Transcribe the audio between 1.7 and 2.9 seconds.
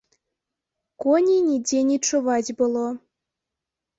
не чуваць было.